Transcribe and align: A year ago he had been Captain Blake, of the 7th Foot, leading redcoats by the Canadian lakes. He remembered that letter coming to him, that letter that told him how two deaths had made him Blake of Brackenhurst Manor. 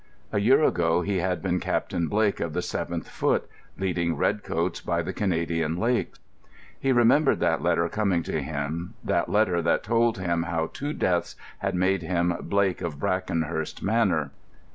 A 0.31 0.39
year 0.39 0.63
ago 0.63 1.01
he 1.03 1.17
had 1.17 1.43
been 1.43 1.59
Captain 1.59 2.07
Blake, 2.07 2.39
of 2.39 2.53
the 2.53 2.61
7th 2.61 3.05
Foot, 3.05 3.47
leading 3.77 4.17
redcoats 4.17 4.81
by 4.81 5.03
the 5.03 5.13
Canadian 5.13 5.77
lakes. 5.77 6.17
He 6.79 6.91
remembered 6.91 7.39
that 7.41 7.61
letter 7.61 7.87
coming 7.87 8.23
to 8.23 8.41
him, 8.41 8.95
that 9.03 9.29
letter 9.29 9.61
that 9.61 9.83
told 9.83 10.17
him 10.17 10.41
how 10.41 10.71
two 10.73 10.93
deaths 10.93 11.35
had 11.59 11.75
made 11.75 12.01
him 12.01 12.35
Blake 12.41 12.81
of 12.81 12.97
Brackenhurst 12.97 13.83
Manor. 13.83 14.31